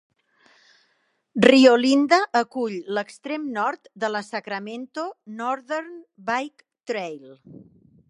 [1.45, 5.07] Rio Linda acull l"extrem nord de la Sacramento
[5.45, 5.97] Northern
[6.33, 7.35] Bike Trail.